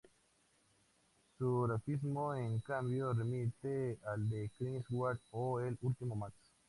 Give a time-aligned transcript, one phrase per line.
[1.37, 6.35] Su grafismo, en cambio, remite al de Chris Ware o el último Max.